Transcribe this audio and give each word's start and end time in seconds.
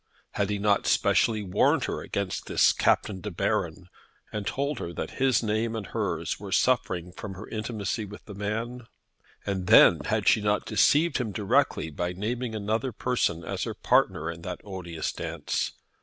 Had 0.31 0.49
he 0.49 0.57
not 0.57 0.87
specially 0.87 1.43
warned 1.43 1.83
her 1.83 2.01
against 2.01 2.47
this 2.47 2.73
Captain 2.73 3.21
De 3.21 3.29
Baron, 3.29 3.87
and 4.33 4.47
told 4.47 4.79
her 4.79 4.91
that 4.93 5.19
his 5.21 5.43
name 5.43 5.75
and 5.75 5.85
hers 5.85 6.39
were 6.39 6.51
suffering 6.51 7.11
from 7.11 7.35
her 7.35 7.47
intimacy 7.47 8.03
with 8.03 8.25
the 8.25 8.33
man? 8.33 8.87
And 9.45 9.67
then, 9.67 9.99
had 10.05 10.27
she 10.27 10.41
not 10.41 10.65
deceived 10.65 11.19
him 11.19 11.31
directly 11.31 11.91
by 11.91 12.13
naming 12.13 12.55
another 12.55 12.91
person 12.91 13.43
as 13.43 13.65
her 13.65 13.75
partner 13.75 14.31
in 14.31 14.41
that 14.41 14.61
odious 14.63 15.11
dance? 15.11 15.73